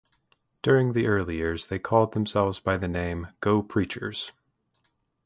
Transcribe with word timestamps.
During 0.63 0.93
the 0.93 1.05
early 1.05 1.35
years, 1.35 1.67
they 1.67 1.77
called 1.77 2.13
themselves 2.13 2.59
by 2.59 2.75
the 2.75 2.87
name 2.87 3.27
"Go-Preachers". 3.39 4.31